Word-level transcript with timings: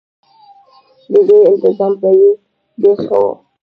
د 1.11 1.13
ډوډۍ 1.27 1.39
انتظام 1.51 1.93
به 2.01 2.09
یې 2.19 2.29
ډېر 2.81 2.95
ښه 3.05 3.15
و. 3.21 3.25